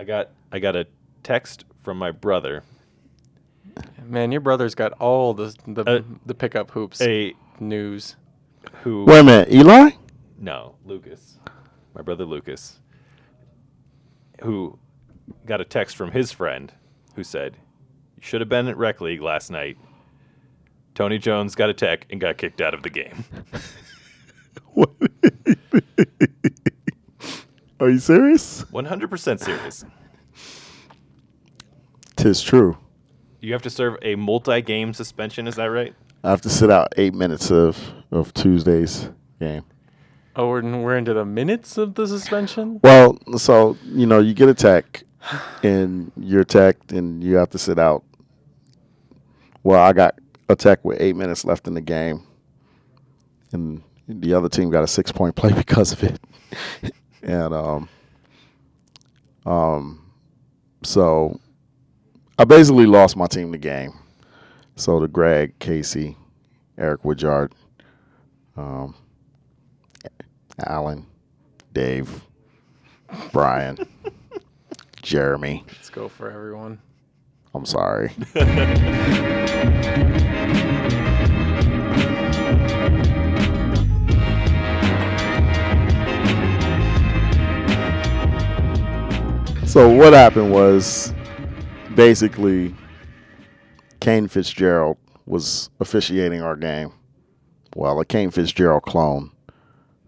[0.00, 0.86] I got I got a
[1.22, 2.62] text from my brother.
[4.02, 8.16] Man, your brother's got all the the, Uh, the pickup hoops A news.
[8.82, 9.90] who Wait a minute, Eli?
[10.38, 11.38] No, Lucas.
[11.94, 12.80] My brother Lucas.
[14.42, 14.78] Who
[15.44, 16.72] got a text from his friend
[17.14, 17.58] who said,
[18.16, 19.76] You should have been at Rec League last night.
[20.94, 23.24] Tony Jones got a tech and got kicked out of the game.
[27.80, 28.62] Are you serious?
[28.64, 29.84] 100% serious.
[32.16, 32.76] Tis true.
[33.40, 35.94] You have to serve a multi game suspension, is that right?
[36.22, 37.78] I have to sit out eight minutes of,
[38.10, 39.08] of Tuesday's
[39.40, 39.64] game.
[40.36, 42.80] Oh, we're, we're into the minutes of the suspension.
[42.84, 45.02] Well, so you know, you get a tech,
[45.62, 48.04] and you're teched, and you have to sit out.
[49.62, 50.18] Well, I got
[50.50, 52.22] a tech with eight minutes left in the game,
[53.52, 56.20] and the other team got a six point play because of it,
[57.22, 57.88] and um,
[59.46, 60.10] um,
[60.82, 61.38] so
[62.38, 63.92] I basically lost my team the game.
[64.76, 66.16] So to Greg, Casey,
[66.78, 67.52] Eric Woodyard,
[68.56, 68.94] um,
[70.66, 71.06] Alan,
[71.72, 72.22] Dave,
[73.32, 73.78] Brian,
[75.02, 75.64] Jeremy.
[75.68, 76.80] Let's go for everyone.
[77.54, 78.12] I'm sorry.
[89.70, 91.14] so what happened was
[91.94, 92.74] basically
[94.00, 96.92] Kane Fitzgerald was officiating our game.
[97.76, 99.30] Well, a Kane Fitzgerald clone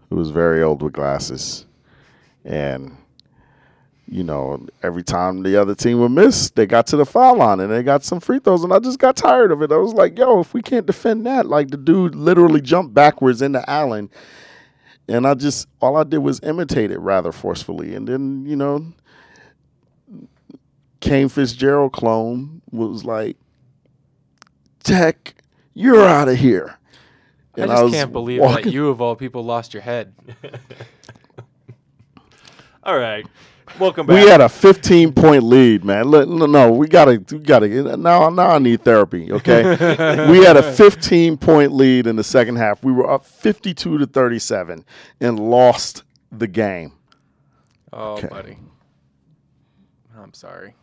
[0.09, 1.65] who was very old with glasses.
[2.43, 2.97] And
[4.05, 7.61] you know, every time the other team would miss, they got to the foul line
[7.61, 8.65] and they got some free throws.
[8.65, 9.71] And I just got tired of it.
[9.71, 13.41] I was like, yo, if we can't defend that, like the dude literally jumped backwards
[13.41, 14.09] into Allen.
[15.07, 17.95] And I just, all I did was imitate it rather forcefully.
[17.95, 18.85] And then, you know,
[21.03, 23.35] Kane Fitzgerald clone was like,
[24.85, 25.35] Tech,
[25.73, 26.77] you're out of here.
[27.57, 30.13] I just can't believe that you of all people lost your head.
[32.83, 33.27] All right.
[33.79, 34.23] Welcome back.
[34.23, 36.05] We had a 15 point lead, man.
[36.05, 37.97] Look, No, no, we gotta, we gotta.
[37.97, 39.29] Now, now I need therapy.
[39.29, 39.63] Okay,
[40.31, 42.81] we had a 15 point lead in the second half.
[42.81, 44.85] We were up 52 to 37
[45.19, 46.93] and lost the game.
[47.91, 48.27] Oh, Okay.
[48.27, 48.57] buddy.
[50.17, 50.75] I'm sorry.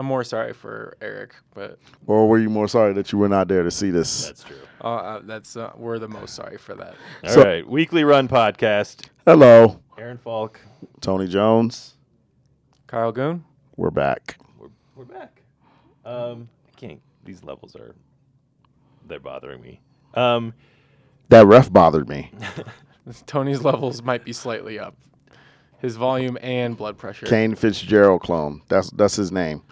[0.00, 3.48] I'm more sorry for Eric, but Or were you more sorry that you were not
[3.48, 4.24] there to see this?
[4.28, 4.56] That's true.
[4.82, 6.94] uh, uh, that's uh, we're the most sorry for that.
[7.28, 7.64] All right.
[7.64, 9.08] So- Weekly Run Podcast.
[9.26, 10.58] Hello, Aaron Falk.
[11.02, 11.96] Tony Jones.
[12.86, 13.44] Kyle Goon.
[13.76, 14.38] We're back.
[14.58, 15.42] We're, we're back.
[16.06, 17.02] Um, I can't.
[17.26, 17.94] These levels are.
[19.06, 19.82] They're bothering me.
[20.14, 20.54] Um,
[21.28, 22.32] That ref bothered me.
[23.26, 24.96] Tony's levels might be slightly up.
[25.80, 27.26] His volume and blood pressure.
[27.26, 28.62] Kane Fitzgerald clone.
[28.68, 29.62] That's that's his name.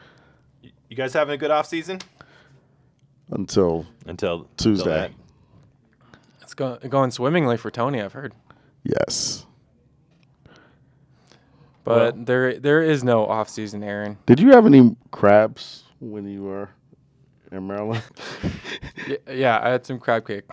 [0.89, 2.01] You guys having a good off season
[3.31, 4.91] Until until until Tuesday.
[4.91, 5.11] that?
[6.43, 8.33] It's go- going swimmingly for Tony, I've heard.
[8.85, 9.45] yes.
[11.85, 14.19] But Well- there there is no off season, Aaron.
[14.27, 16.69] Did you have any crabs when you were
[17.53, 18.03] in Maryland?
[19.09, 20.45] Y- yeah, I had some crab cake.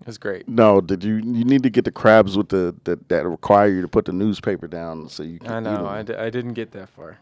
[0.00, 0.48] It was great.
[0.48, 1.16] No, did you?
[1.16, 4.12] You need to get the crabs with the that, that require you to put the
[4.12, 5.50] newspaper down so you can.
[5.50, 5.76] I eat know.
[5.80, 5.86] 'em.
[5.86, 7.18] I, d- I didn't get that far.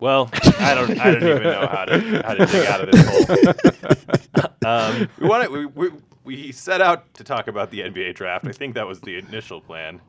[0.00, 0.98] Well, I don't.
[0.98, 4.34] I don't even know how to how to dig out of this
[4.64, 4.70] hole.
[4.70, 5.50] um, we want to.
[5.50, 5.90] We, we
[6.24, 8.46] we set out to talk about the NBA draft.
[8.46, 10.00] I think that was the initial plan.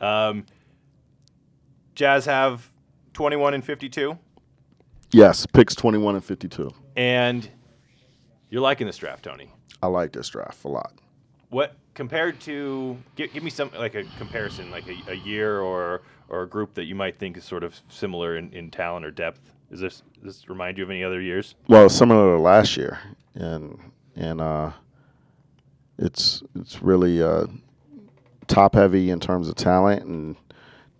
[0.00, 0.46] Um,
[1.94, 2.68] Jazz have
[3.12, 4.18] twenty one and fifty two,
[5.10, 6.70] yes, picks twenty one and fifty two.
[6.96, 7.48] and
[8.50, 9.50] you're liking this draft, Tony.
[9.82, 10.92] I like this draft a lot.
[11.52, 16.00] What compared to give, give me some like a comparison, like a, a year or
[16.30, 19.10] or a group that you might think is sort of similar in, in talent or
[19.10, 19.52] depth.
[19.70, 21.54] Is this does this remind you of any other years?
[21.68, 22.98] Well, similar to last year,
[23.34, 23.78] and
[24.16, 24.70] and uh,
[25.98, 27.48] it's it's really uh,
[28.46, 30.36] top heavy in terms of talent, and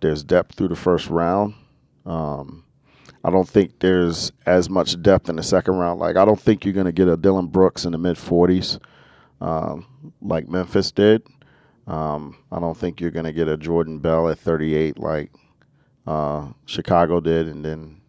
[0.01, 1.55] there's depth through the first round.
[2.05, 2.63] Um,
[3.23, 5.99] I don't think there's as much depth in the second round.
[5.99, 8.79] Like I don't think you're going to get a Dillon Brooks in the mid 40s,
[9.43, 9.85] um,
[10.21, 11.21] like Memphis did.
[11.85, 15.31] Um, I don't think you're going to get a Jordan Bell at 38 like
[16.07, 18.01] uh, Chicago did, and then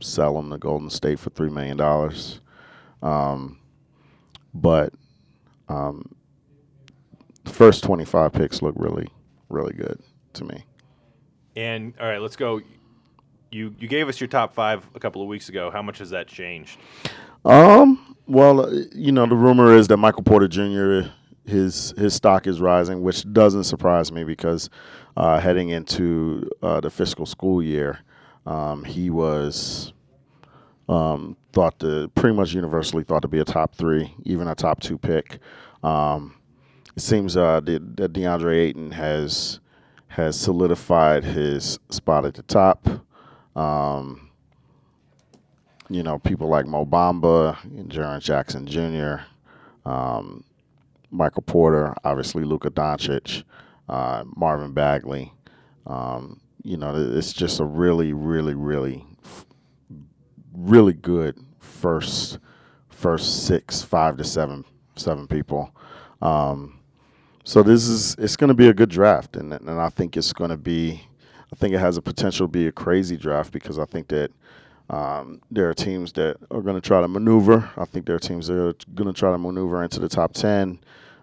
[0.00, 2.40] sell him to Golden State for three million dollars.
[3.02, 3.58] Um,
[4.54, 4.92] but
[5.68, 6.14] um,
[7.44, 9.08] the first 25 picks look really,
[9.48, 10.00] really good
[10.34, 10.64] to me.
[11.56, 12.60] And all right, let's go.
[13.50, 15.70] You you gave us your top five a couple of weeks ago.
[15.72, 16.78] How much has that changed?
[17.44, 21.10] Um, well, uh, you know, the rumor is that Michael Porter Jr.
[21.44, 24.70] his his stock is rising, which doesn't surprise me because
[25.16, 28.00] uh, heading into uh, the fiscal school year,
[28.46, 29.92] um, he was
[30.88, 34.80] um, thought to pretty much universally thought to be a top three, even a top
[34.80, 35.38] two pick.
[35.82, 36.36] Um,
[36.96, 39.60] it seems uh, that DeAndre Ayton has
[40.08, 42.86] has solidified his spot at the top.
[43.56, 44.30] Um,
[45.94, 49.24] you know, people like Mo Bamba and Jaren Jackson Jr.,
[49.88, 50.44] um,
[51.10, 53.44] Michael Porter, obviously Luka Doncic,
[53.88, 55.32] uh, Marvin Bagley.
[55.86, 59.04] Um, you know, it's just a really, really, really,
[60.54, 62.38] really good first
[62.88, 64.64] first six, five to seven,
[64.96, 65.74] seven people.
[66.22, 66.78] Um,
[67.44, 70.32] so this is it's going to be a good draft, and and I think it's
[70.32, 71.02] going to be,
[71.52, 74.30] I think it has a potential to be a crazy draft because I think that
[74.90, 77.70] um, there are teams that are going to try to maneuver.
[77.76, 80.32] I think there are teams that are going to try to maneuver into the top
[80.34, 80.78] 10.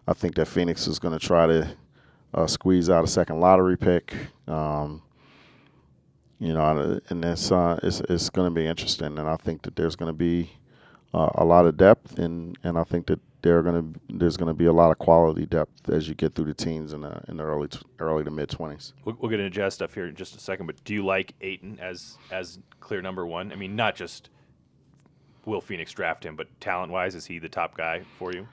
[0.07, 1.75] I think that Phoenix is going to try to
[2.33, 4.15] uh, squeeze out a second lottery pick.
[4.47, 5.01] Um,
[6.39, 9.17] you know, and it's, uh, it's, it's going to be interesting.
[9.17, 10.51] And I think that there's going to be
[11.13, 14.65] uh, a lot of depth, and, and I think that there gonna there's gonna be
[14.65, 17.43] a lot of quality depth as you get through the teens in the in the
[17.43, 17.69] early
[17.99, 18.93] early to mid twenties.
[19.05, 21.33] We'll, we'll, get into jazz stuff here in just a second, but do you like
[21.41, 23.51] Ayton as as clear number one?
[23.51, 24.29] I mean, not just
[25.45, 28.47] will Phoenix draft him, but talent wise, is he the top guy for you?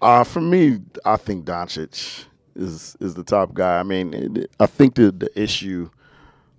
[0.00, 2.24] Uh, for me, I think Doncic
[2.54, 3.78] is is the top guy.
[3.80, 5.90] I mean, it, I think the the issue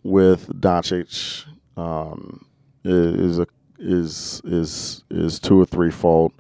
[0.04, 1.46] with Doncic
[1.78, 2.46] um,
[2.84, 3.48] is a
[3.80, 6.34] is is is two or three fold.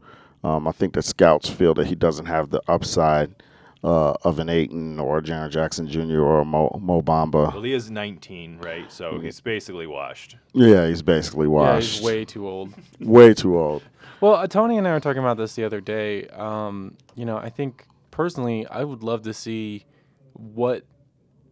[0.44, 3.36] Um, I think that scouts feel that he doesn't have the upside
[3.84, 6.22] uh, of an Ayton or a Jaren Jackson Jr.
[6.22, 7.54] or a Mo, Mo Bamba.
[7.54, 8.92] Well, he is 19, right?
[8.92, 10.38] So he's basically washed.
[10.54, 11.94] Yeah, he's basically washed.
[11.94, 12.74] Yeah, he's way too old.
[13.00, 13.84] way too old.
[14.22, 16.28] Well, uh, Tony and I were talking about this the other day.
[16.28, 19.86] Um, you know, I think personally, I would love to see
[20.34, 20.84] what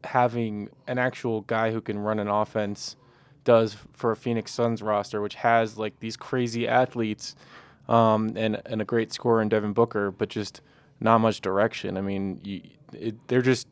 [0.03, 2.95] having an actual guy who can run an offense
[3.43, 7.35] does for a Phoenix Suns roster, which has like these crazy athletes
[7.87, 10.61] um, and and a great scorer in Devin Booker, but just
[10.99, 11.97] not much direction.
[11.97, 12.61] I mean, you,
[12.93, 13.67] it, they're just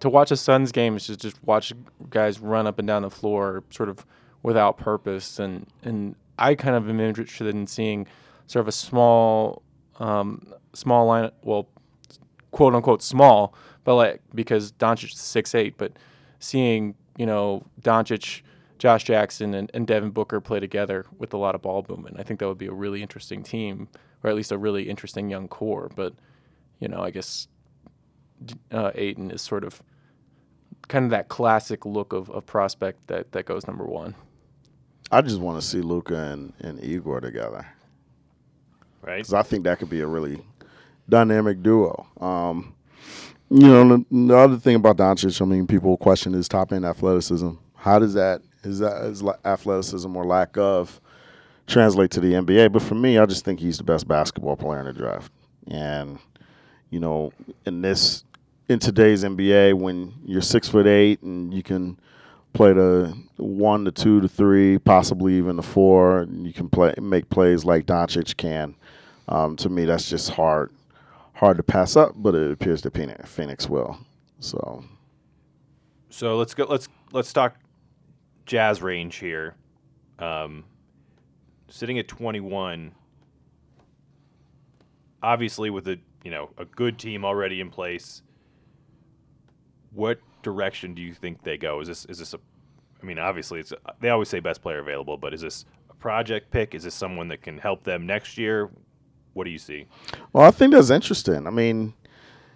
[0.00, 1.72] to watch a Suns game is just just watch
[2.08, 4.04] guys run up and down the floor, sort of
[4.42, 5.38] without purpose.
[5.38, 8.06] And and I kind of am interested in seeing
[8.46, 9.62] sort of a small
[9.98, 11.68] um, small line, well,
[12.50, 13.54] quote unquote small,
[13.84, 15.92] but like because Doncic is six eight, but
[16.38, 18.42] seeing you know Doncic
[18.80, 22.16] Josh Jackson and, and Devin Booker play together with a lot of ball movement.
[22.18, 23.88] I think that would be a really interesting team,
[24.24, 25.90] or at least a really interesting young core.
[25.94, 26.14] But,
[26.80, 27.46] you know, I guess
[28.72, 29.82] uh, Ayton is sort of
[30.88, 34.14] kind of that classic look of, of prospect that, that goes number one.
[35.12, 37.66] I just want to see Luka and, and Igor together.
[39.02, 39.18] Right.
[39.18, 40.40] Because I think that could be a really
[41.06, 42.06] dynamic duo.
[42.18, 42.74] Um,
[43.50, 46.86] you know, the, the, other thing about Doncic, I mean, people question his top end
[46.86, 47.50] athleticism.
[47.74, 51.00] How does that his, his athleticism or lack of
[51.66, 52.72] translate to the NBA.
[52.72, 55.32] But for me, I just think he's the best basketball player in the draft.
[55.68, 56.18] And
[56.90, 57.32] you know,
[57.66, 58.24] in this
[58.68, 61.98] in today's NBA, when you're six foot eight and you can
[62.52, 66.94] play the one to two to three, possibly even the four, and you can play
[67.00, 68.74] make plays like Doncic can.
[69.28, 70.72] Um, to me, that's just hard
[71.34, 73.98] hard to pass up, but it appears that Phoenix will.
[74.40, 74.84] So,
[76.10, 76.64] so let's go.
[76.64, 77.56] Let's let's talk
[78.50, 79.54] Jazz range here,
[80.18, 80.64] um,
[81.68, 82.90] sitting at 21.
[85.22, 88.22] Obviously, with a you know a good team already in place,
[89.92, 91.78] what direction do you think they go?
[91.80, 92.40] Is this is this a?
[93.00, 96.50] I mean, obviously, it's they always say best player available, but is this a project
[96.50, 96.74] pick?
[96.74, 98.68] Is this someone that can help them next year?
[99.34, 99.86] What do you see?
[100.32, 101.46] Well, I think that's interesting.
[101.46, 101.94] I mean,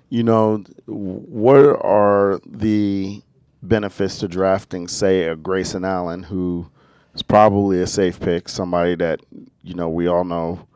[0.08, 3.22] you know, what are the
[3.68, 6.68] benefits to drafting, say, a Grayson Allen, who
[7.14, 9.21] is probably a safe pick, somebody that
[9.62, 10.66] you know we all know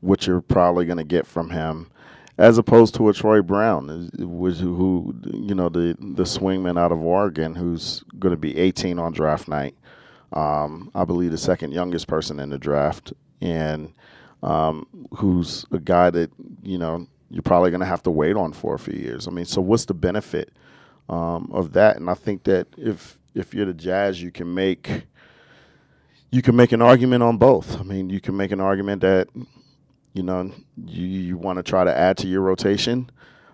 [0.00, 1.90] what you're probably going to get from him,
[2.36, 7.54] as opposed to a Troy Brown, who you know the the swingman out of Oregon,
[7.54, 9.74] who's going to be 18 on draft night.
[10.32, 13.92] Um, I believe the second youngest person in the draft, and
[14.42, 14.86] um,
[15.16, 16.30] who's a guy that
[16.62, 19.26] you know you're probably going to have to wait on for a few years.
[19.26, 20.52] I mean, so what's the benefit?
[21.08, 21.96] Um, of that.
[21.96, 25.04] And I think that if if you're the Jazz, you can make
[26.30, 27.78] you can make an argument on both.
[27.78, 29.28] I mean, you can make an argument that
[30.12, 30.50] you know
[30.84, 33.10] you, you want to try to add to your rotation,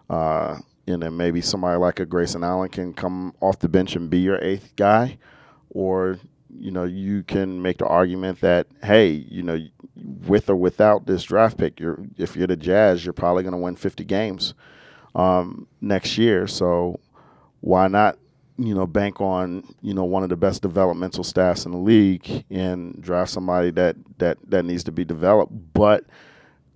[0.09, 4.11] uh, and then maybe somebody like a Grayson Allen can come off the bench and
[4.11, 5.19] be your eighth guy,
[5.71, 6.19] or
[6.59, 9.59] you know, you can make the argument that hey, you know,
[10.26, 13.59] with or without this draft pick, you're if you're the Jazz, you're probably going to
[13.59, 14.54] win 50 games
[15.14, 16.47] um, next year.
[16.47, 17.00] So
[17.61, 18.19] why not,
[18.59, 22.45] you know, bank on you know one of the best developmental staffs in the league
[22.50, 26.05] and draft somebody that that that needs to be developed, but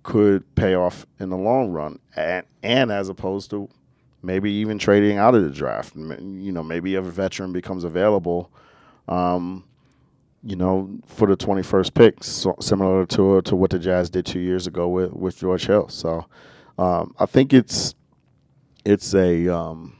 [0.03, 3.69] could pay off in the long run, and and as opposed to
[4.25, 5.95] maybe even trading out of the draft.
[5.95, 8.51] You know, maybe a veteran becomes available.
[9.07, 9.63] Um,
[10.43, 14.39] you know, for the 21st pick, so, similar to to what the Jazz did two
[14.39, 15.89] years ago with, with George Hill.
[15.89, 16.25] So
[16.77, 17.95] um, I think it's
[18.85, 19.97] it's a um,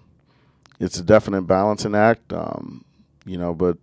[0.80, 2.34] it's a definite balancing act.
[2.34, 2.84] Um,
[3.26, 3.78] you know, but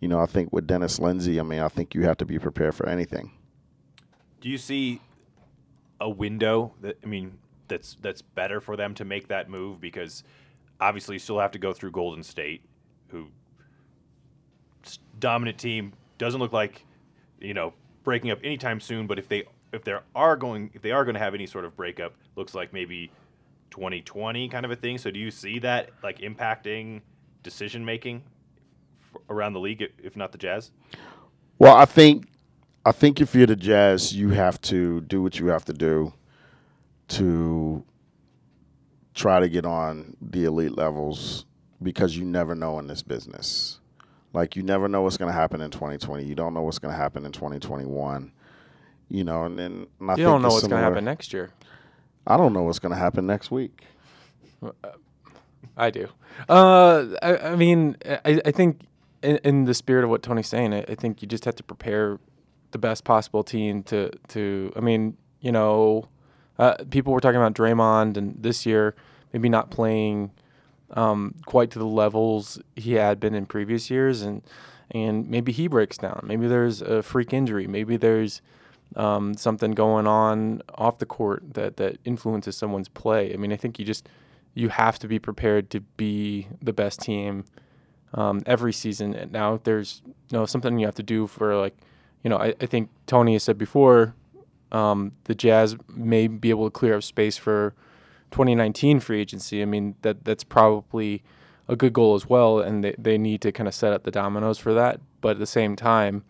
[0.00, 2.38] you know, I think with Dennis Lindsey, I mean, I think you have to be
[2.38, 3.32] prepared for anything.
[4.40, 5.00] Do you see
[6.00, 10.22] a window that I mean that's that's better for them to make that move because
[10.80, 12.62] obviously you still have to go through Golden State,
[13.08, 13.28] who
[15.18, 16.84] dominant team doesn't look like
[17.40, 17.72] you know
[18.04, 19.06] breaking up anytime soon.
[19.06, 21.64] But if they if they are going if they are going to have any sort
[21.64, 23.10] of breakup, looks like maybe
[23.78, 24.98] 2020 kind of a thing.
[24.98, 27.02] So do you see that like impacting
[27.42, 28.22] decision making
[29.30, 30.72] around the league, if not the Jazz?
[31.58, 32.26] Well, I think
[32.84, 36.12] I think if you're the Jazz, you have to do what you have to do
[37.08, 37.84] to
[39.14, 41.46] try to get on the elite levels
[41.82, 43.80] because you never know in this business.
[44.32, 46.24] Like you never know what's going to happen in 2020.
[46.24, 48.32] You don't know what's going to happen in 2021.
[49.08, 51.50] You know, and then and I you don't know what's going to happen next year.
[52.26, 53.84] I don't know what's going to happen next week.
[55.76, 56.08] I do.
[56.48, 58.80] Uh, I, I, mean, I, I think
[59.22, 61.62] in, in, the spirit of what Tony's saying, I, I think you just have to
[61.62, 62.18] prepare
[62.72, 64.72] the best possible team to to.
[64.76, 66.08] I mean, you know,
[66.58, 68.94] uh, people were talking about Draymond and this year
[69.32, 70.30] maybe not playing
[70.92, 74.42] um, quite to the levels he had been in previous years, and
[74.90, 76.20] and maybe he breaks down.
[76.24, 77.66] Maybe there's a freak injury.
[77.66, 78.40] Maybe there's
[78.96, 83.32] um, something going on off the court that that influences someone's play.
[83.32, 84.08] I mean, I think you just
[84.54, 87.44] you have to be prepared to be the best team
[88.14, 89.14] um, every season.
[89.14, 91.76] And now, there's you know something you have to do for like
[92.22, 94.14] you know I, I think Tony has said before
[94.72, 97.74] um, the Jazz may be able to clear up space for
[98.30, 99.62] 2019 free agency.
[99.62, 101.22] I mean, that that's probably
[101.68, 104.10] a good goal as well, and they, they need to kind of set up the
[104.10, 105.00] dominoes for that.
[105.20, 106.24] But at the same time,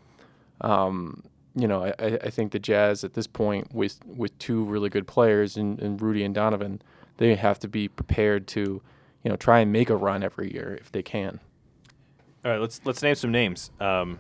[0.61, 1.23] um,
[1.61, 5.07] you know, I, I think the Jazz at this point with with two really good
[5.07, 6.83] players in, in Rudy and Donovan,
[7.17, 8.83] they have to be prepared to,
[9.23, 11.41] you know, try and make a run every year if they can.
[12.45, 14.19] All right, let's let's name some names um,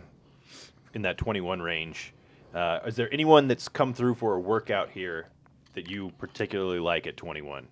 [0.95, 2.12] in that 21 range.
[2.54, 5.26] Uh, is there anyone that's come through for a workout here
[5.75, 7.68] that you particularly like at 21?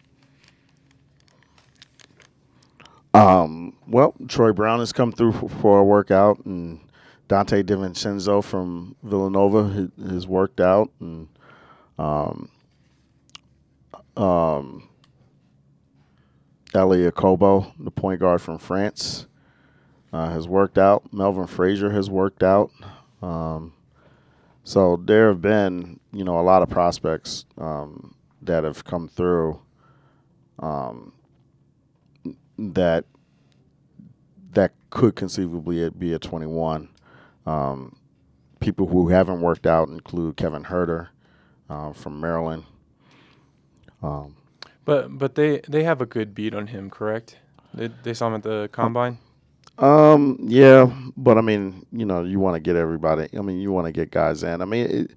[3.14, 6.80] Um, well, Troy Brown has come through for a workout, and
[7.28, 11.28] Donte DiVincenzo from Villanova has worked out, and
[11.98, 12.48] um,
[14.16, 14.88] um,
[16.74, 19.26] Elie Okobo, the point guard from France,
[20.12, 21.12] uh, has worked out.
[21.12, 22.70] Melvin Frazier has worked out.
[23.22, 23.72] Um,
[24.62, 29.60] so there have been, you know, a lot of prospects um, that have come through
[30.58, 31.12] um,
[32.58, 33.04] that
[34.52, 36.88] that could conceivably be a 21.
[37.46, 37.96] Um,
[38.60, 41.08] people who haven't worked out include Kevin Huerter
[41.70, 42.64] uh, from Maryland.
[44.02, 44.36] Um,
[44.84, 47.36] but but they they have a good beat on him, correct?
[47.74, 49.18] They they saw him at the combine.
[49.78, 53.28] Um, yeah, but I mean, you know, you want to get everybody.
[53.36, 54.62] I mean, you want to get guys in.
[54.62, 55.10] I mean, it,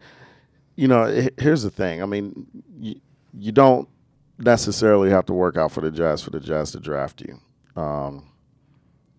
[0.75, 2.03] you know, it, here's the thing.
[2.03, 2.45] I mean,
[2.77, 2.99] you,
[3.33, 3.87] you don't
[4.37, 7.39] necessarily have to work out for the Jazz for the Jazz to draft you.
[7.81, 8.29] Um,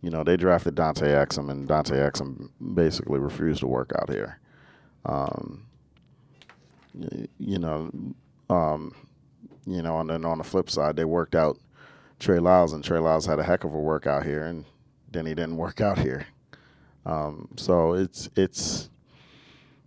[0.02, 4.38] you know, they drafted Dante Exum, and Dante Exum basically refused to work out here.
[5.04, 5.66] Um,
[7.38, 7.90] you know,
[8.48, 8.94] um,
[9.66, 11.58] you know, and then on the flip side, they worked out
[12.18, 14.64] Trey Lyles, and Trey Lyles had a heck of a workout here, and
[15.10, 16.26] then he didn't work out here.
[17.06, 18.90] Um, so it's it's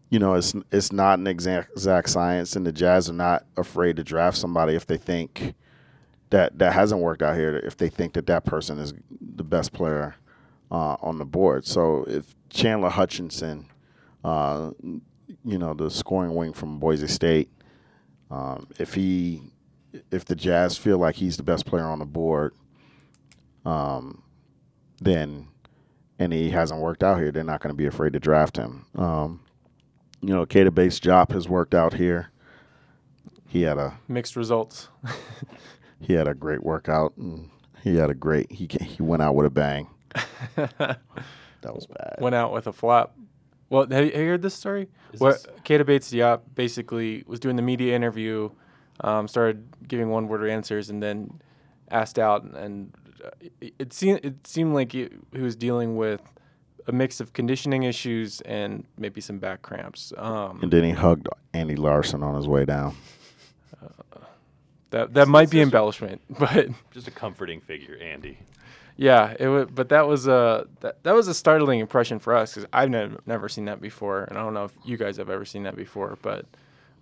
[0.10, 3.98] you know it's it's not an exact exact science, and the Jazz are not afraid
[3.98, 5.54] to draft somebody if they think
[6.30, 7.58] that that hasn't worked out here.
[7.58, 8.94] If they think that that person is
[9.36, 10.16] the best player
[10.72, 11.66] uh, on the board.
[11.66, 13.68] So if Chandler Hutchison,
[14.24, 17.50] uh, you know the scoring wing from Boise State,
[18.32, 19.42] um, if he
[20.12, 22.54] if the Jazz feel like he's the best player on the board,
[23.66, 24.24] um,
[25.02, 25.48] then
[26.20, 28.86] and he hasn't worked out here, they're not going to be afraid to draft him.
[28.96, 29.42] Um,
[30.22, 32.32] you know, Keita Bates-Diop has worked out here.
[33.48, 34.88] He had a mixed results.
[36.00, 37.50] he had a great workout, and
[37.84, 38.52] he had a great.
[38.52, 39.88] He he went out with a bang.
[41.64, 42.18] That was bad.
[42.20, 43.16] went out with a flop.
[43.70, 44.90] Well, have you, heard this story?
[45.14, 48.50] Is Where this- Keita Bates-Diop basically was doing the media interview,
[49.00, 51.42] um, started giving one word answers, and then
[51.90, 53.30] asked out, and uh,
[53.62, 56.22] it, it seemed it seemed like he, he was dealing with
[56.88, 60.12] a mix of conditioning issues and maybe some back cramps.
[60.18, 62.96] Um, and then he hugged Andy Larsen on his way down.
[64.94, 68.38] That that might be embellishment, but Just a comforting figure, Andy.
[68.96, 69.68] yeah, it was.
[69.74, 73.18] But that was a that, that was a startling impression for us because I've never
[73.26, 75.76] never seen that before, and I don't know if you guys have ever seen that
[75.76, 76.46] before, but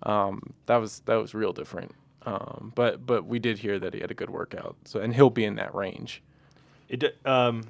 [0.04, 1.94] um, that was that was real different.
[2.26, 5.30] Um, but but we did hear that he had a good workout, so and he'll
[5.30, 6.24] be in that range.
[6.90, 7.64] It um,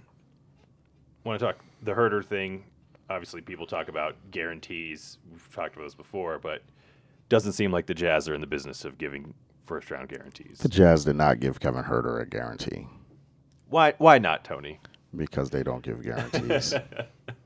[1.23, 2.65] want to talk the Huerter thing.
[3.09, 5.17] Obviously, people talk about guarantees.
[5.31, 6.61] We've talked about this before, but
[7.29, 9.33] doesn't seem like the Jazz are in the business of giving
[9.65, 10.59] first round guarantees.
[10.59, 12.87] The Jazz did not give Kevin Huerter a guarantee
[13.69, 13.93] Why?
[13.97, 14.79] Why not, Tony?
[15.15, 16.73] because they don't give guarantees.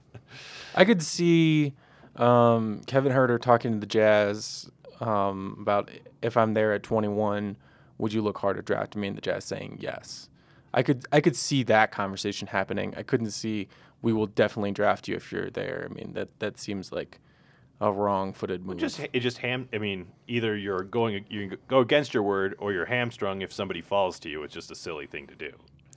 [0.76, 1.74] I could see
[2.16, 4.70] um, Kevin Huerter talking to the Jazz
[5.00, 5.90] um, about
[6.22, 7.58] if I'm there at 21,
[7.98, 9.08] would you look hard to draft me?
[9.08, 10.30] And the Jazz saying yes.
[10.74, 12.94] I could I could see that conversation happening.
[12.98, 13.68] I couldn't see
[14.02, 15.88] we will definitely draft you if you're there.
[15.90, 17.20] I mean that that seems like
[17.82, 18.78] a wrong-footed move.
[18.78, 19.68] Just it just ham.
[19.74, 23.82] I mean, either you're going you go against your word, or you're hamstrung if somebody
[23.82, 24.44] falls to you.
[24.44, 25.52] It's just a silly thing to do.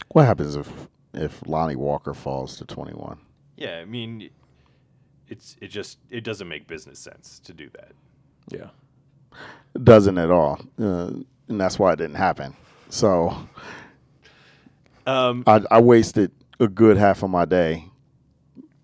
[0.08, 0.70] what happens if
[1.14, 3.18] if Lonnie Walker falls to 21?
[3.56, 4.28] Yeah, I mean,
[5.28, 7.92] it's it just it doesn't make business sense to do that.
[8.50, 8.68] yeah.
[9.75, 11.11] It doesn't at all, uh,
[11.49, 12.56] and that's why it didn't happen.
[12.88, 13.37] So
[15.06, 17.85] Um, I, I wasted a good half of my day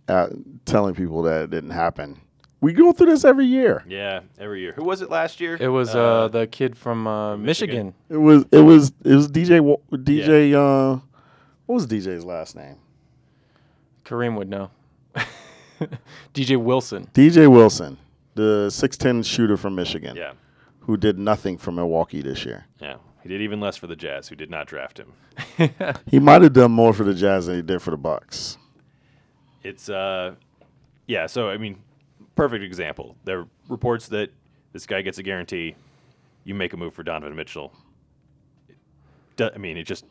[0.09, 0.29] uh,
[0.65, 2.21] telling people that it didn't happen.
[2.65, 3.85] We go through this every year.
[3.87, 4.73] yeah, every year.
[4.73, 5.59] Who was it last year?
[5.61, 7.89] It was uh, the kid from uh, Michigan.
[7.89, 7.95] Michigan.
[8.09, 10.55] It was it was it was DJ Wa- DJ.
[10.55, 11.01] Uh,
[11.67, 12.77] what was DJ's last name?
[14.07, 14.71] Kareem would know.
[16.35, 17.07] DJ Wilson.
[17.13, 17.99] DJ Wilson,
[18.35, 20.33] the six ten shooter from Michigan, yeah,
[20.81, 22.65] who did nothing for Milwaukee this year.
[22.81, 22.97] yeah.
[23.23, 25.13] He did even less for the Jazz, who did not draft him.
[26.11, 28.59] He might have done more for the Jazz than he did for the Bucks.
[29.63, 30.35] It's uh,
[31.07, 31.27] yeah.
[31.27, 31.79] So I mean,
[32.35, 33.17] perfect example.
[33.25, 34.31] There are reports that
[34.73, 35.77] this guy gets a guarantee.
[36.45, 37.73] You make a move for Donovan Mitchell.
[39.37, 40.05] Do- I mean, it just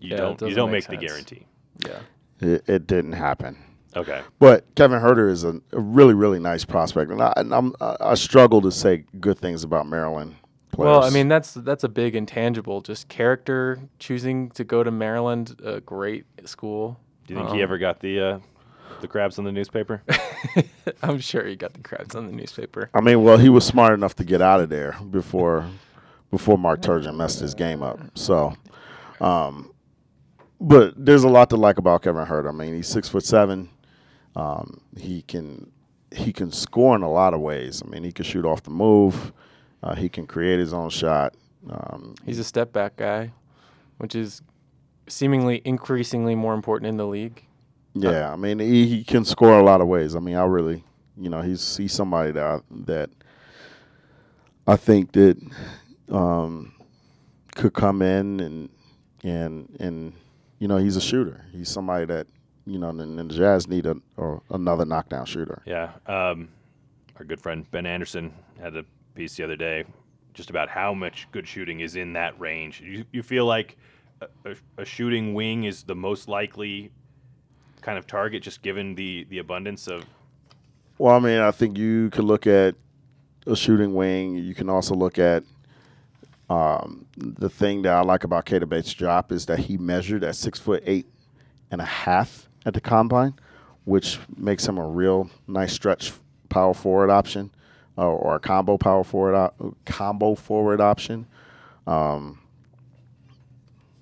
[0.00, 1.46] you Yeah, don't you don't make make, the guarantee.
[1.86, 1.98] Yeah.
[2.40, 3.56] It, it didn't happen.
[3.96, 4.20] Okay.
[4.38, 7.96] But Kevin Huerter is a, a really, really nice prospect, and I, and I'm, I
[8.00, 10.34] I struggle to say good things about Maryland
[10.70, 10.90] players.
[10.90, 12.82] Well, I mean that's that's a big intangible.
[12.82, 17.00] Just character, choosing to go to Maryland, a great school.
[17.26, 18.38] Do you think Um, he ever got the uh,
[19.00, 20.02] the crabs on the newspaper?
[21.02, 22.90] I'm sure he got the crabs on the newspaper.
[22.94, 25.66] I mean, well, he was smart enough to get out of there before
[26.30, 27.98] before Mark Turgeon messed his game up.
[28.14, 28.54] So,
[29.20, 29.72] um,
[30.60, 32.46] but there's a lot to like about Kevin Hurt.
[32.46, 33.68] I mean, he's six foot seven.
[34.34, 35.70] Um, he can
[36.14, 37.82] he can score in a lot of ways.
[37.84, 39.32] I mean, he can shoot off the move.
[39.82, 41.34] Uh, he can create his own shot.
[41.68, 43.32] Um, He's a step back guy,
[43.98, 44.42] which is
[45.08, 47.44] seemingly increasingly more important in the league.
[48.02, 50.14] Yeah, I mean he, he can score a lot of ways.
[50.14, 50.84] I mean, I really,
[51.16, 53.10] you know, he's he's somebody that I, that
[54.66, 55.40] I think that
[56.10, 56.72] um,
[57.54, 58.68] could come in and
[59.22, 60.12] and and
[60.58, 61.44] you know he's a shooter.
[61.52, 62.26] He's somebody that
[62.66, 63.96] you know, and, and the Jazz need a
[64.50, 65.62] another knockdown shooter.
[65.64, 65.92] Yeah.
[66.06, 66.48] Um,
[67.18, 69.84] our good friend Ben Anderson had a piece the other day
[70.34, 72.82] just about how much good shooting is in that range.
[72.82, 73.78] You, you feel like
[74.20, 76.90] a, a, a shooting wing is the most likely
[77.86, 80.04] kind of target, just given the, the abundance of.
[80.98, 82.74] Well, I mean, I think you could look at
[83.46, 84.34] a shooting wing.
[84.34, 85.44] You can also look at
[86.50, 90.58] um, the thing that I like about Keita Bates-Diop is that he measured at six
[90.58, 91.06] foot eight
[91.70, 93.34] and a half at the combine,
[93.84, 96.12] which makes him a real nice stretch
[96.48, 97.52] power forward option,
[97.96, 101.24] uh, or a combo power forward op- combo forward option.
[101.86, 102.40] Um,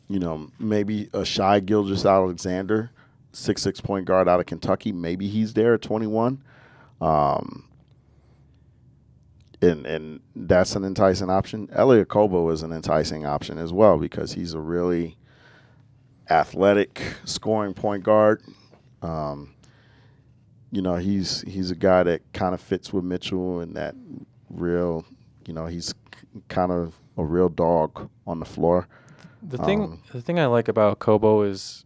[0.08, 2.90] you know, maybe a Shai Gilgeous-Alexander,
[3.34, 4.92] six six point guard out of Kentucky.
[4.92, 6.42] Maybe he's there at twenty one.
[7.00, 7.68] Um,
[9.62, 11.68] and and that's an enticing option.
[11.72, 15.16] Elie Okobo is an enticing option as well because he's a really
[16.30, 18.42] athletic scoring point guard.
[19.02, 19.54] Um,
[20.70, 23.94] you know, he's he's a guy that kind of fits with Mitchell and that
[24.50, 25.04] real,
[25.46, 25.94] you know, he's
[26.48, 28.88] kind of a real dog on the floor.
[29.42, 31.84] The thing, Um, the thing I like about Kobo is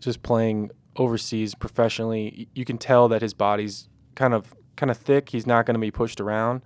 [0.00, 2.48] just playing overseas professionally.
[2.54, 5.30] You can tell that his body's kind of kind of thick.
[5.30, 6.62] He's not going to be pushed around,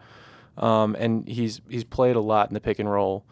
[0.57, 3.25] um, and he's he's played a lot in the pick and roll.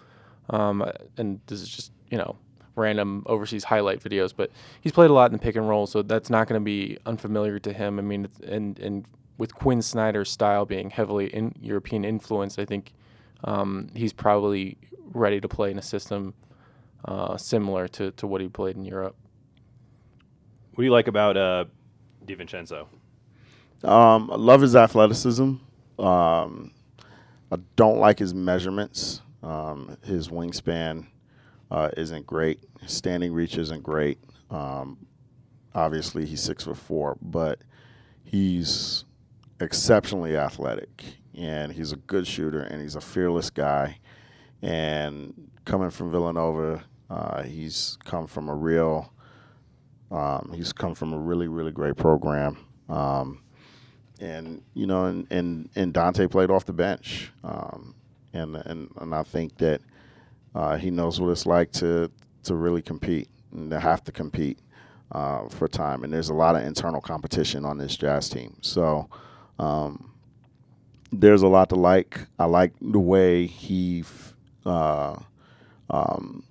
[0.51, 0.85] Um,
[1.17, 2.37] and this is just you know
[2.77, 6.03] random overseas highlight videos, but he's played a lot in the pick and roll, so
[6.03, 7.99] that's not going to be unfamiliar to him.
[7.99, 9.07] I mean, and and
[9.39, 12.93] with Quinn Snyder's style being heavily in European influenced, I think
[13.45, 14.77] um, he's probably
[15.13, 16.35] ready to play in a system
[17.07, 19.17] uh, similar to, to what he played in Europe.
[20.73, 21.65] What do you like about uh,
[22.25, 22.87] DiVincenzo?
[23.83, 25.55] Um, I love his athleticism.
[25.99, 26.73] Um,
[27.51, 29.23] I don't like his measurements.
[29.43, 31.07] Um, his wingspan
[31.71, 32.61] uh, isn't great.
[32.81, 34.19] His standing reach isn't great.
[34.51, 35.07] Um,
[35.75, 37.61] obviously, he's six foot four, but
[38.23, 39.05] he's
[39.61, 41.05] exceptionally athletic,
[41.35, 43.99] and he's a good shooter, and he's a fearless guy.
[44.63, 49.13] And coming from Villanova, uh, he's come from a real.
[50.11, 52.59] Um, he's come from a really, really great program.
[52.89, 53.43] Um,
[54.21, 57.95] and you know, and, and and Donte played off the bench, um,
[58.33, 59.81] and and and I think that
[60.55, 62.11] uh, he knows what it's like to
[62.45, 64.59] to really compete and to have to compete
[65.13, 66.05] uh, for time.
[66.05, 69.09] And there's a lot of internal competition on this Jazz team, so
[69.59, 70.13] um,
[71.13, 72.21] there's a lot to like.
[72.39, 75.17] I like the way he f- uh,
[75.89, 76.45] um,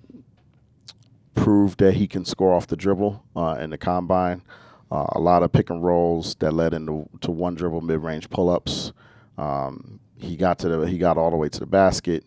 [1.34, 4.42] proved that he can score off the dribble uh, in the combine.
[4.90, 8.28] Uh, a lot of pick and rolls that led into to one dribble mid range
[8.28, 8.92] pull ups.
[9.38, 12.24] Um, he got to the he got all the way to the basket.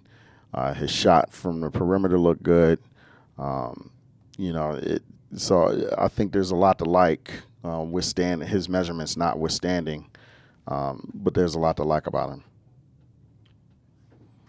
[0.54, 2.80] Uh, his shot from the perimeter looked good.
[3.38, 3.92] Um,
[4.38, 5.04] you know, it,
[5.36, 7.32] so I think there's a lot to like.
[7.66, 10.06] Uh, withstand his measurements notwithstanding,
[10.68, 12.44] um, but there's a lot to like about him.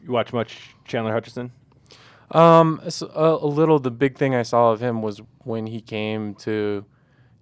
[0.02, 1.52] You watch much Chandler Hutchison?
[2.30, 3.78] Um, s- a, a little.
[3.78, 6.84] The big thing I saw of him was when he came to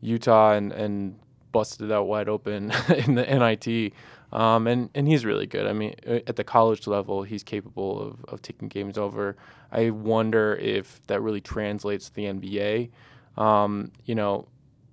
[0.00, 1.18] Utah and, and
[1.52, 3.92] busted out wide open in the NIT.
[4.32, 5.66] Um, and, and he's really good.
[5.66, 9.36] I mean, uh, at the college level, he's capable of, of taking games over.
[9.70, 12.90] I wonder if that really translates to the NBA.
[13.36, 14.48] Um, you know,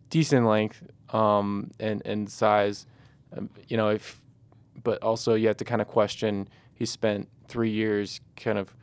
[0.09, 2.85] decent length um, and, and size.
[3.35, 4.19] Um, you know, if
[4.83, 6.47] but also you have to kind of question.
[6.73, 8.73] He spent three years kind of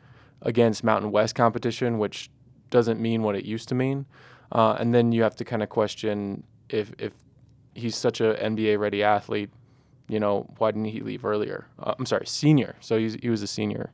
[0.46, 2.30] against Mountain West competition, which
[2.70, 4.06] doesn't mean what it used to mean.
[4.52, 7.12] Uh, and then you have to kind of question if if
[7.74, 9.50] he's such a NBA ready athlete,
[10.08, 11.66] you know, why didn't he leave earlier?
[11.78, 12.76] Uh, I'm sorry, senior.
[12.80, 13.92] So he's, he was a senior.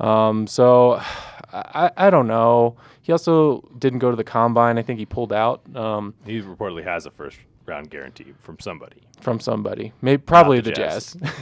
[0.00, 1.00] Um, so
[1.52, 2.76] I, I don't know.
[3.00, 4.76] He also didn't go to the combine.
[4.78, 9.02] I think he pulled out um, He reportedly has a first round guarantee from somebody.
[9.20, 9.92] from somebody.
[10.02, 11.14] Maybe probably the the, Jazz.
[11.14, 11.32] Jazz.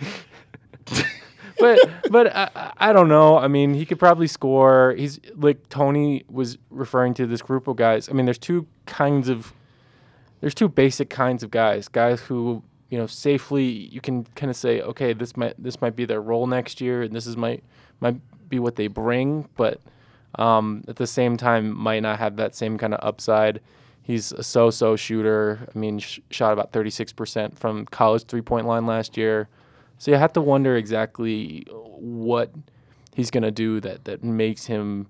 [1.60, 1.78] but
[2.10, 3.38] but I, I- don't know.
[3.38, 4.94] I mean, he could probably score.
[4.96, 8.08] He's like Tony was referring to this group of guys.
[8.08, 9.52] I mean, there's two kinds of
[10.40, 11.88] there's two basic kinds of guys.
[11.88, 15.94] Guys who you know safely you can kind of say, okay, this might this might
[15.96, 17.62] be their role next year, and this is might
[18.00, 18.16] might
[18.48, 19.80] be what they bring, but
[20.36, 23.60] um, at the same time might not have that same kind of upside.
[24.02, 25.68] He's a so-so shooter.
[25.72, 29.48] I mean, sh- shot about 36% from college three-point line last year.
[30.00, 32.50] So you have to wonder exactly what
[33.14, 35.08] he's going to do that that makes him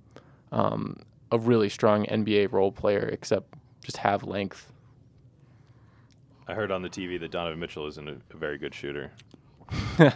[0.50, 0.96] um,
[1.30, 4.72] a really strong NBA role player, except just have length.
[6.48, 9.12] I heard on the TV that Donovan Mitchell isn't a, a very good shooter.
[10.00, 10.12] I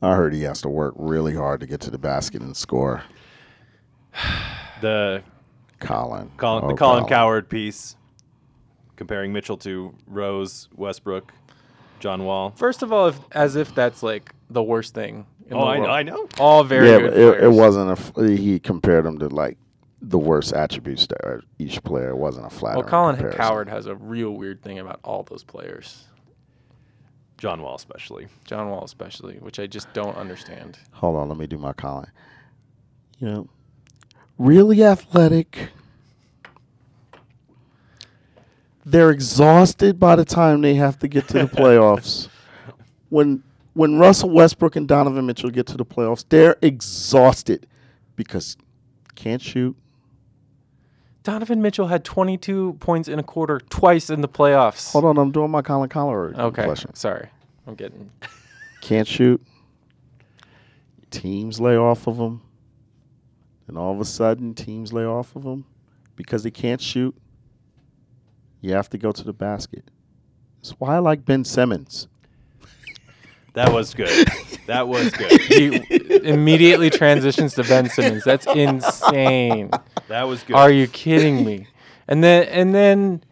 [0.00, 3.02] heard he has to work really hard to get to the basket and score.
[4.80, 5.24] The
[5.80, 6.30] Colin.
[6.36, 7.96] Colin, Oh, the Colin Cowherd piece
[8.94, 11.32] comparing Mitchell to Rose, Westbrook,
[12.00, 12.52] John Wall.
[12.56, 15.26] First of all, if, as if that's like the worst thing.
[15.50, 15.90] In Oh, the I know, world.
[15.90, 16.28] I know.
[16.38, 17.56] All very Yeah, good but it, it players.
[17.56, 17.92] wasn't a.
[17.92, 19.56] f- He compared them to like
[20.02, 22.10] the worst attributes to uh, each player.
[22.10, 22.76] It wasn't a flat.
[22.76, 26.04] Well, Colin Cowherd has a real weird thing about all those players.
[27.38, 28.26] John Wall especially.
[28.44, 30.78] John Wall especially, which I just don't understand.
[30.92, 32.10] Hold on, let me do my Colin.
[33.20, 33.48] You know,
[34.38, 35.70] really athletic.
[38.90, 42.28] They're exhausted by the time they have to get to the playoffs.
[43.10, 43.42] when
[43.74, 47.66] when Russell Westbrook and Donovan Mitchell get to the playoffs, they're exhausted
[48.16, 48.56] because
[49.14, 49.76] can't shoot.
[51.22, 54.92] Donovan Mitchell had 22 points in a quarter twice in the playoffs.
[54.92, 56.94] Hold on, I'm doing my Colin Cowherd Okay, impression.
[56.94, 57.28] sorry.
[57.66, 58.10] I'm getting.
[58.80, 59.44] Can't shoot.
[61.10, 62.42] Teams lay off of them.
[63.66, 65.66] And all of a sudden, teams lay off of them
[66.16, 67.14] because they can't shoot.
[68.60, 69.84] You have to go to the basket.
[70.60, 72.08] That's why I like Ben Simmons.
[73.54, 74.28] That was good.
[74.66, 75.40] that was good.
[75.40, 75.76] He
[76.28, 78.24] immediately transitions to Ben Simmons.
[78.24, 79.70] That's insane.
[80.08, 80.54] That was good.
[80.56, 81.66] Are you kidding me?
[82.06, 83.22] And then and then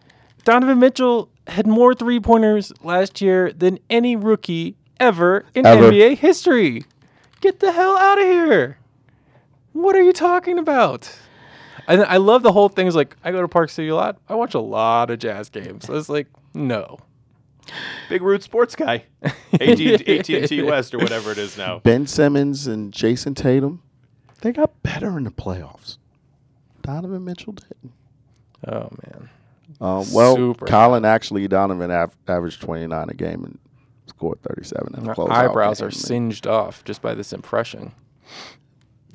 [0.44, 5.90] Donovan Mitchell had more three pointers last year than any rookie ever in Ever.
[5.90, 6.84] NBA history.
[7.40, 8.78] Get the hell out of here.
[9.72, 11.16] What are you talking about?
[11.88, 12.86] I, I love the whole thing.
[12.86, 14.18] Is like I go to Park City a lot.
[14.28, 15.88] I watch a lot of Jazz games.
[15.88, 16.98] It's like no.
[18.08, 19.04] Big root sports guy.
[19.52, 21.80] AT&T West or whatever it is now.
[21.80, 23.82] Ben Simmons and Jayson Tatum,
[24.40, 25.98] they got better in the playoffs.
[26.82, 27.92] Donovan Mitchell didn't.
[28.68, 29.30] Oh man.
[29.80, 33.58] Uh, well, Super Colin actually Donovan av- averaged 29 a game and
[34.06, 35.88] scored 37 in the My eyebrows game.
[35.88, 37.92] are singed off just by this impression.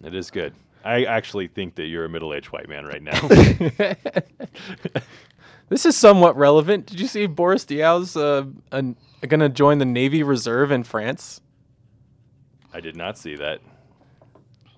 [0.03, 0.53] It is good.
[0.83, 3.19] I actually think that you're a middle-aged white man right now.
[5.71, 6.85] This is somewhat relevant.
[6.87, 11.39] Did you see Boris Diaw's uh, an, gonna join the Navy Reserve in France?
[12.73, 13.61] I did not see that.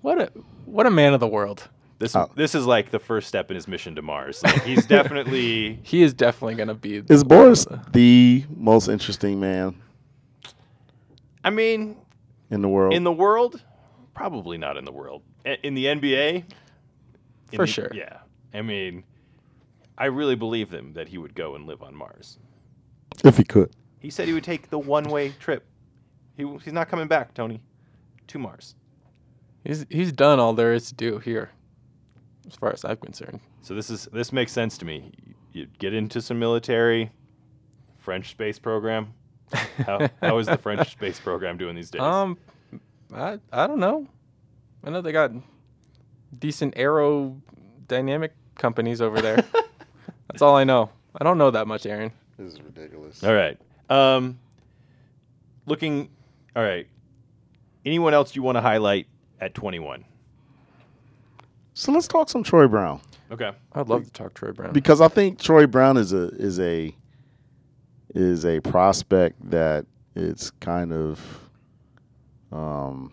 [0.01, 0.31] What a
[0.65, 1.67] what a man of the world.
[1.97, 2.29] This Oh.
[2.35, 4.43] this is like the first step in his mission to Mars.
[4.43, 7.01] Like, he's definitely He is definitely gonna be.
[7.09, 9.81] Is Boris the most interesting man
[11.43, 11.97] I mean,
[12.51, 12.93] in the world?
[12.93, 13.63] in the world,
[14.13, 15.23] probably not in the world.
[15.45, 16.43] I- In the NBA, in
[17.55, 17.91] For the- sure.
[17.93, 18.19] Yeah.
[18.53, 19.03] I mean,
[19.97, 22.37] I really believe him that he would go and live on Mars.
[23.23, 23.71] if he could.
[23.99, 25.65] He said he would take the one-way trip.
[26.35, 27.61] He, he's not coming back, Tony,
[28.27, 28.75] to Mars.
[29.63, 31.51] He's he's done all there is to do here,
[32.47, 33.39] as far as I'm concerned.
[33.61, 35.11] So this is this makes sense to me.
[35.53, 37.11] You get into some military,
[37.99, 39.13] French space program.
[39.85, 42.01] How, how is the French space program doing these days?
[42.01, 42.37] Um,
[43.13, 44.07] I I don't know.
[44.83, 45.31] I know they got
[46.37, 49.43] decent aerodynamic companies over there.
[50.27, 50.89] That's all I know.
[51.15, 52.11] I don't know that much, Aaron.
[52.37, 53.23] This is ridiculous.
[53.23, 53.57] all right.
[53.89, 54.39] Um,
[55.65, 56.09] looking.
[56.55, 56.87] All right.
[57.85, 59.07] Anyone else you want to highlight
[59.41, 60.05] at 21?
[61.73, 63.51] So let's talk some Troy Brown Okay.
[63.73, 64.73] I'd love to talk Troy Brown.
[64.73, 66.95] because I think Troy Brown is a is a
[68.13, 71.19] is a prospect that it's kind of
[72.51, 73.11] um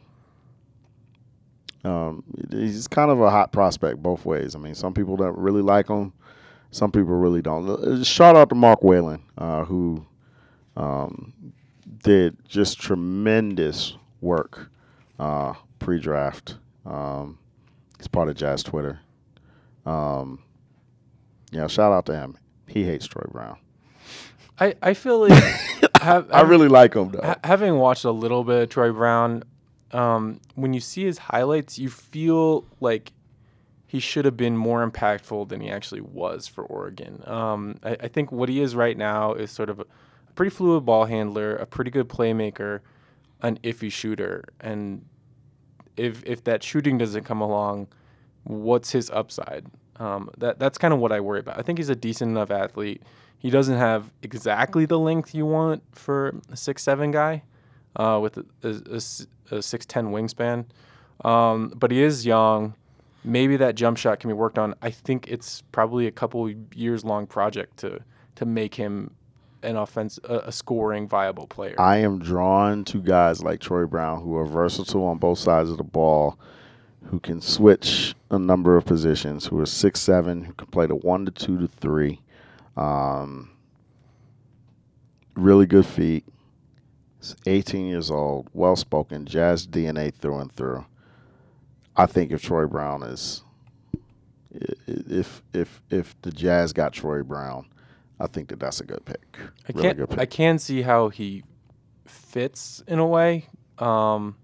[1.85, 4.55] um he's kind of a hot prospect both ways.
[4.55, 6.13] I mean, some people don't really like him,
[6.71, 7.69] some people really don't.
[7.69, 10.05] Uh, Shout out to Mark Whalen, uh, who
[10.77, 11.33] um,
[12.03, 14.71] did just tremendous work
[15.19, 16.57] uh, pre-draft.
[16.87, 17.39] Um,
[17.99, 19.01] he's part of Jazz Twitter.
[19.87, 20.41] Um,
[21.51, 22.37] yeah, shout out to him.
[22.69, 23.59] He hates Troy Brown.
[24.59, 25.43] I, I feel like
[26.01, 27.23] have, I really like him though.
[27.23, 29.43] ha- having watched a little bit of Troy Brown,
[29.93, 33.13] um, when you see his highlights, you feel like
[33.87, 37.25] he should have been more impactful than he actually was for Oregon.
[37.27, 39.87] Um, I, I think what he is right now is sort of a,
[40.35, 42.81] pretty fluid ball handler, a pretty good playmaker,
[43.43, 45.05] an iffy shooter, and
[45.97, 47.89] if if that shooting doesn't come along,
[48.45, 49.67] what's his upside?
[49.97, 51.59] Um, that that's kind of what I worry about.
[51.59, 53.03] I think he's a decent enough athlete.
[53.39, 57.43] He doesn't have exactly the length you want for a six seven guy,
[57.97, 59.01] uh, with a, a,
[59.51, 60.67] a six ten wingspan.
[61.25, 62.75] Um, but he is young.
[63.23, 64.75] Maybe that jump shot can be worked on.
[64.81, 68.01] I think it's probably a couple years long project to
[68.37, 69.15] to make him
[69.63, 71.75] an offense a, a scoring viable player.
[71.79, 75.77] I am drawn to guys like Troy Brown who are versatile on both sides of
[75.77, 76.39] the ball,
[77.05, 80.97] who can switch a number of positions, who are six seven, who can play the
[80.97, 82.21] one to two to three.
[82.77, 83.51] Um,
[85.35, 86.25] really good feet.
[87.21, 90.85] He's 18 years old, well spoken, jazz DNA through and through.
[91.97, 93.43] I think if Troy Brown is,
[94.55, 97.67] i- i- if if if the Jazz got Troy Brown,
[98.19, 99.21] I think that that's a good pick.
[99.39, 99.99] I really can't.
[99.99, 100.19] good pick.
[100.19, 101.43] I can see how he
[102.07, 103.47] fits in a way,
[103.79, 104.37] um,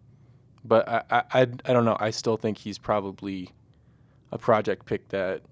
[0.64, 1.96] but I, I, I, I don't know.
[1.98, 3.50] I still think he's probably
[4.32, 5.42] a project pick that,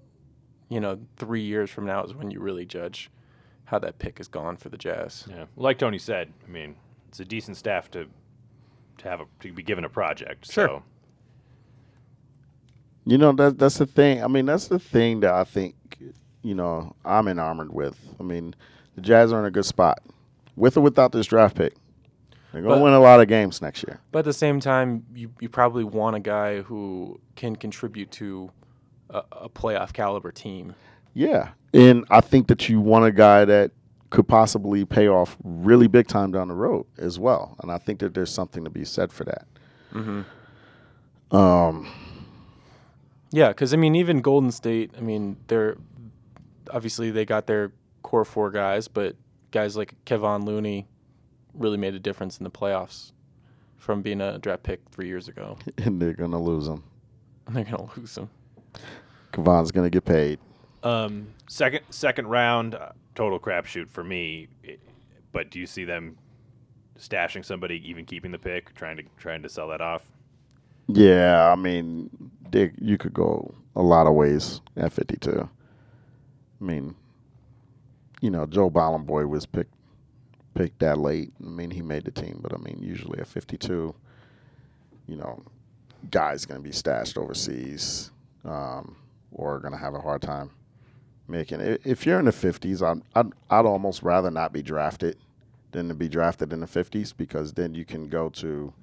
[0.69, 3.09] you know, three years from now is when you really judge
[3.65, 5.25] how that pick is gone for the Jazz.
[5.29, 5.45] Yeah.
[5.55, 6.75] Like Tony said, I mean,
[7.15, 8.07] it's a decent staff to
[8.97, 10.51] to have a, to be given a project.
[10.51, 10.67] Sure.
[10.67, 10.83] So
[13.05, 14.23] You know that that's the thing.
[14.23, 15.75] I mean, that's the thing that I think
[16.41, 17.97] you know I'm enamored with.
[18.19, 18.53] I mean,
[18.95, 19.99] the Jazz are in a good spot,
[20.55, 21.73] with or without this draft pick.
[22.51, 23.99] They're going to But- win a lot of games next year.
[24.11, 28.49] But at the same time, you, you probably want a guy who can contribute to
[29.09, 30.73] a, a playoff caliber team.
[31.13, 33.71] Yeah, and I think that you want a guy that
[34.15, 37.55] could possibly pay off really big time down the road as well.
[37.61, 39.45] And I think that there's something to be said for that.
[39.93, 41.35] Mm-hmm.
[41.35, 41.91] Um,
[43.31, 44.91] Yeah, because I mean, even Golden State.
[44.97, 45.75] I mean, they're
[46.71, 47.73] obviously they got their
[48.03, 49.17] core four guys, but
[49.51, 50.87] guys like Kevon Looney
[51.53, 53.11] really made a difference in the playoffs
[53.77, 55.57] from being a draft pick three years ago.
[55.77, 56.83] and they're going to lose him.
[57.47, 58.29] And they're gonna lose him.
[59.33, 60.39] Kevon's going to get paid.
[60.83, 62.77] um, second second round,
[63.15, 64.47] total crapshoot for me.
[65.31, 66.17] But do you see them
[66.99, 70.05] stashing somebody, even keeping the pick, trying to trying to sell that off?
[70.87, 72.09] Yeah, I mean,
[72.51, 75.49] there, you could go a lot of ways at 52.
[76.61, 76.95] I mean,
[78.21, 79.73] you know, Joel Bolomboy was picked
[80.53, 81.33] picked that late.
[81.43, 83.93] I mean, he made the team, but I mean, usually at 52,
[85.07, 85.43] you know,
[86.11, 88.11] guys going to be stashed overseas
[88.45, 88.95] um,
[89.31, 90.49] or going to have a hard time
[91.27, 91.59] making.
[91.83, 95.17] If you're in the 50s, I'd, I'd, I'd almost rather not be drafted
[95.71, 98.73] than to be drafted in the 50s because then you can go to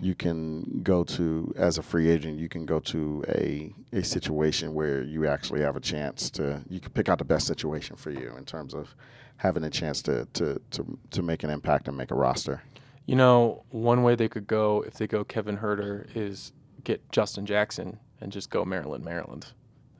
[0.00, 4.74] you can go to as a free agent you can go to a a situation
[4.74, 8.10] where you actually have a chance to you can pick out the best situation for
[8.10, 8.94] you in terms of
[9.36, 12.62] having a chance to to to, to make an impact and make a roster
[13.06, 16.52] You know, one way they could go if they go Kevin Huerter is
[16.84, 19.46] get Justin Jackson and just go Maryland, Maryland.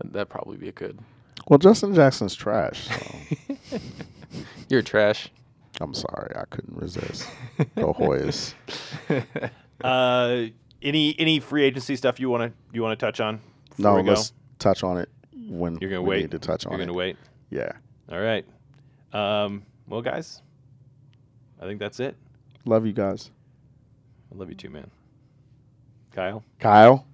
[0.02, 0.98] That'd probably be a good.
[1.48, 3.78] Well justin jackson's trash so
[4.68, 5.28] You're trash.
[5.80, 7.28] i'm sorry i couldn't resist
[7.76, 8.54] go hoyas
[9.82, 10.46] Uh,
[10.80, 13.40] any any free agency stuff you want to you want to touch on?
[13.78, 14.10] no we go?
[14.10, 15.08] let's touch on it
[15.48, 16.72] when You're gonna we wait need to touch on.
[16.72, 17.16] You're gonna it wait.
[17.50, 17.72] yeah
[18.12, 18.44] All right.
[19.12, 20.40] Um, well, guys,
[21.60, 22.14] I think that's it.
[22.64, 23.32] love you guys
[24.32, 24.88] I love you too, man.
[26.12, 26.44] Kyle.
[26.60, 27.04] kyle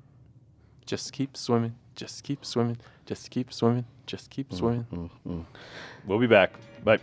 [0.84, 1.74] Just keep swimming.
[1.96, 2.76] Just keep swimming.
[3.06, 3.86] Just keep swimming.
[4.08, 4.86] Just keep swimming.
[4.90, 5.44] Mm, mm.
[6.06, 6.52] We'll be back.
[6.82, 6.98] Bye.